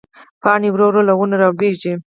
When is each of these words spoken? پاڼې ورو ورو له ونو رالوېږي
پاڼې 0.41 0.69
ورو 0.71 0.85
ورو 0.89 1.01
له 1.07 1.13
ونو 1.17 1.35
رالوېږي 1.41 1.91